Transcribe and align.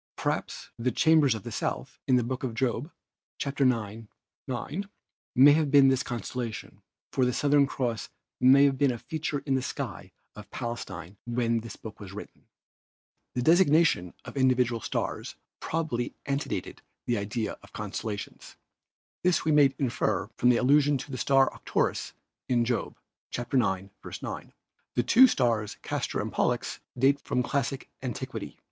Perhaps 0.15 0.71
"the 0.79 0.89
chambers 0.89 1.35
of 1.35 1.43
the 1.43 1.51
South'" 1.51 1.99
in 2.07 2.15
the 2.15 2.23
Book 2.23 2.43
of 2.43 2.55
Job 2.55 2.89
(ix, 3.39 3.61
9) 3.61 4.07
may 5.35 5.63
be 5.65 5.79
this 5.81 6.01
constellation, 6.01 6.81
for 7.11 7.23
the 7.23 7.31
Southern 7.31 7.67
Cross 7.67 8.09
must 8.39 8.63
have 8.63 8.77
been 8.79 8.89
a 8.91 8.97
feature 8.97 9.43
in 9.45 9.53
the 9.53 9.61
sky 9.61 10.11
of 10.35 10.49
Palestine 10.49 11.17
when 11.27 11.59
this 11.59 11.75
book 11.75 11.99
was 11.99 12.13
written. 12.13 12.47
The 13.35 13.43
designation 13.43 14.15
of 14.25 14.35
individual 14.37 14.81
stars 14.81 15.35
probably 15.59 16.15
antedated, 16.25 16.81
the 17.05 17.19
idea 17.19 17.59
of 17.61 17.71
constellations; 17.71 18.55
this 19.23 19.45
we 19.45 19.51
may 19.51 19.71
infer 19.77 20.31
from 20.35 20.49
the 20.49 20.57
allusion 20.57 20.97
to 20.97 21.11
the 21.11 21.17
star 21.19 21.53
Arcturus 21.53 22.13
in 22.49 22.65
Job 22.65 22.97
(ix, 23.31 23.47
9). 23.53 23.91
The 24.01 24.17
two 24.17 24.21
THE 24.23 24.23
CONSTELLATIONS 24.23 24.47
263 24.95 25.27
stars 25.27 25.75
Castor 25.83 26.19
and 26.21 26.31
Pollux 26.33 26.79
date 26.97 27.21
from 27.21 27.43
classical 27.43 27.87
antiquity. 28.01 28.57